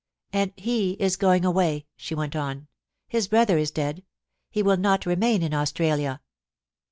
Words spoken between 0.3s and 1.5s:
'And he is going